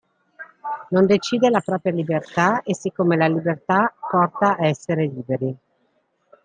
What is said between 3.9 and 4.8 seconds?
porta a